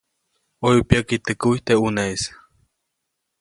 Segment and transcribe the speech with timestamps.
[0.61, 2.21] ʼOyu pyäki teʼ kuy teʼ ʼuneʼis.